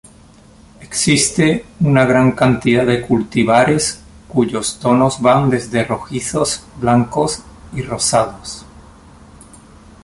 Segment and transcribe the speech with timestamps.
[0.79, 7.43] Existe una gran cantidad de cultivares cuyos tonos van desde rojizos, blancos
[7.75, 8.65] y rosados.